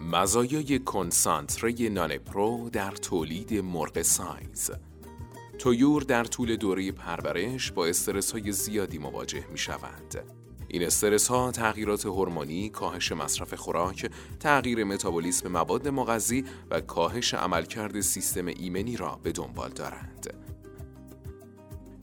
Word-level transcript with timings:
مزایای 0.00 0.78
کنسانتره 0.78 1.88
نانپرو 1.88 2.70
در 2.72 2.90
تولید 2.90 3.54
مرغ 3.54 4.02
سایز 4.02 4.70
تویور 5.58 6.02
در 6.02 6.24
طول 6.24 6.56
دوره 6.56 6.92
پرورش 6.92 7.72
با 7.72 7.86
استرس 7.86 8.32
های 8.32 8.52
زیادی 8.52 8.98
مواجه 8.98 9.44
می 9.52 9.58
شوند. 9.58 10.24
این 10.68 10.82
استرس 10.82 11.28
ها 11.28 11.50
تغییرات 11.50 12.06
هورمونی، 12.06 12.68
کاهش 12.68 13.12
مصرف 13.12 13.54
خوراک، 13.54 14.10
تغییر 14.40 14.84
متابولیسم 14.84 15.48
مواد 15.48 15.88
مغذی 15.88 16.44
و 16.70 16.80
کاهش 16.80 17.34
عملکرد 17.34 18.00
سیستم 18.00 18.46
ایمنی 18.46 18.96
را 18.96 19.20
به 19.22 19.32
دنبال 19.32 19.70
دارند. 19.70 20.34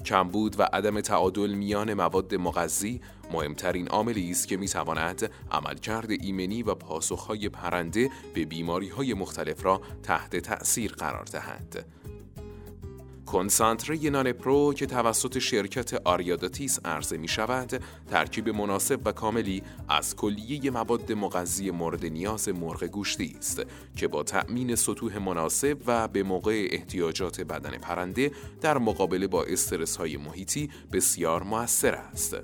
کمبود 0.08 0.60
و 0.60 0.64
عدم 0.74 1.02
تعادل 1.02 1.54
میان 1.54 1.94
مواد 1.94 2.36
مغذی 2.36 3.02
مهمترین 3.32 3.88
عاملی 3.88 4.32
است 4.32 4.48
که 4.48 4.58
می‌تواند 4.58 5.32
عملکرد 5.52 6.12
ایمنی 6.12 6.64
و 6.64 6.74
پاسخهای 6.74 7.50
پرنده 7.50 8.10
به 8.34 8.46
بیماری 8.46 8.90
های 8.90 9.14
مختلف 9.14 9.66
را 9.66 9.82
تحت 10.04 10.36
تأثیر 10.36 10.92
قرار 10.92 11.24
دهند. 11.24 11.86
کنسانتره 13.28 14.10
نان 14.10 14.32
پرو 14.32 14.74
که 14.74 14.86
توسط 14.86 15.40
شرکت 15.40 15.94
آریاداتیس 16.08 16.80
عرضه 16.86 17.18
می 17.18 17.28
شود 17.28 17.84
ترکیب 18.12 18.50
مناسب 18.50 19.00
و 19.06 19.12
کاملی 19.12 19.64
از 19.90 20.16
کلیه 20.16 20.72
مواد 20.72 21.12
مغذی 21.12 21.72
مورد 21.72 22.06
نیاز 22.06 22.50
مرغ 22.50 22.84
گوشتی 22.84 23.36
است 23.38 23.62
که 23.96 24.08
با 24.08 24.24
تأمین 24.24 24.76
سطوح 24.76 25.18
مناسب 25.18 25.78
و 25.88 26.08
به 26.08 26.24
موقع 26.24 26.68
احتیاجات 26.72 27.42
بدن 27.42 27.78
پرنده 27.78 28.32
در 28.62 28.78
مقابله 28.78 29.28
با 29.28 29.44
استرس 29.44 29.96
های 29.96 30.18
محیطی 30.18 30.70
بسیار 30.94 31.44
موثر 31.44 31.96
است. 31.96 32.36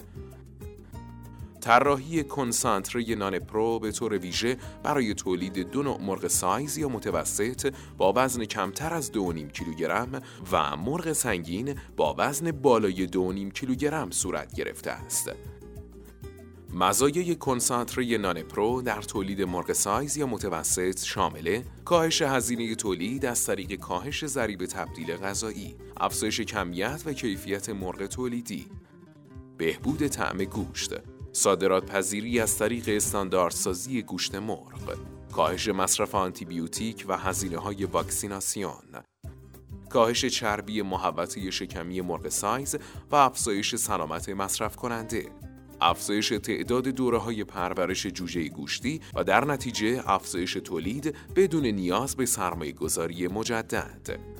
طراحی 1.64 2.24
کنسانتره 2.24 3.16
نان 3.16 3.40
پرو 3.40 3.80
به 3.80 3.92
طور 3.92 4.18
ویژه 4.18 4.58
برای 4.84 5.14
تولید 5.14 5.72
دو 5.72 5.84
نوع 5.84 6.02
مرغ 6.02 6.28
سایز 6.28 6.78
یا 6.78 6.90
متوسط 6.90 7.74
با 7.98 8.14
وزن 8.16 8.46
کمتر 8.46 8.94
از 8.94 9.12
2.5 9.12 9.18
کیلوگرم 9.52 10.22
و 10.52 10.78
مرغ 10.78 11.14
سنگین 11.14 11.76
با 11.98 12.16
وزن 12.18 12.52
بالای 12.52 13.08
2.5 13.08 13.54
کیلوگرم 13.54 14.12
صورت 14.12 14.56
گرفته 14.56 14.92
است. 14.92 15.32
مزایای 16.74 17.36
کنسانتره 17.36 18.18
نان 18.18 18.42
پرو 18.42 18.82
در 18.82 19.02
تولید 19.02 19.42
مرغ 19.42 19.74
سایز 19.74 20.18
یا 20.18 20.28
متوسط 20.28 21.04
شامل 21.04 21.62
کاهش 21.86 22.22
هزینه 22.22 22.76
تولید 22.76 23.26
از 23.26 23.46
طریق 23.46 23.76
کاهش 23.76 24.26
ضریب 24.26 24.66
تبدیل 24.66 25.16
غذایی، 25.16 25.76
افزایش 25.98 26.42
کمیت 26.42 27.04
و 27.06 27.14
کیفیت 27.14 27.70
مرغ 27.70 28.06
تولیدی، 28.06 28.68
بهبود 29.58 30.08
طعم 30.08 30.38
گوشت، 30.38 30.94
صادرات 31.36 31.86
پذیری 31.86 32.40
از 32.40 32.58
طریق 32.58 32.84
استانداردسازی 32.88 34.02
گوشت 34.02 34.36
مرغ، 34.36 34.98
کاهش 35.32 35.68
مصرف 35.68 36.16
آنتیبیوتیک 36.16 37.06
و 37.08 37.18
هزینه 37.18 37.58
های 37.58 37.86
واکسیناسیون، 37.86 39.04
کاهش 39.90 40.26
چربی 40.26 40.82
محوطه 40.82 41.52
شکمی 41.52 42.02
مرغ 42.02 42.30
سایز 42.30 42.76
و 43.12 43.16
افزایش 43.16 43.76
سلامت 43.76 44.30
مصرف 44.30 44.76
کننده، 44.76 45.26
افزایش 45.82 46.30
تعداد 46.30 46.88
دوره 46.88 47.18
های 47.18 47.44
پرورش 47.44 48.08
جوجه 48.08 48.48
گوشتی 48.48 49.02
و 49.14 49.24
در 49.24 49.46
نتیجه 49.46 50.04
افزایش 50.06 50.54
تولید 50.54 51.16
بدون 51.36 51.66
نیاز 51.66 52.16
به 52.16 52.26
سرمایه 52.26 52.72
گذاری 52.72 53.28
مجدد. 53.28 54.33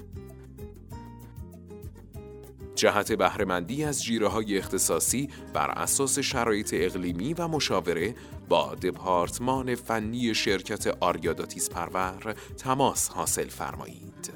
جهت 2.84 3.12
بهرهمندی 3.12 3.84
از 3.84 4.04
جیره 4.04 4.28
های 4.28 4.58
اختصاصی 4.58 5.30
بر 5.54 5.72
اساس 5.72 6.20
شرایط 6.20 6.74
اقلیمی 6.78 7.34
و 7.34 7.48
مشاوره 7.48 8.16
با 8.50 8.76
دپارتمان 8.76 9.76
فنی 9.76 10.36
شرکت 10.36 10.88
آریاداتیس 11.00 11.70
پرور 11.70 12.36
تماس 12.58 13.10
حاصل 13.10 13.48
فرمایید. 13.48 14.34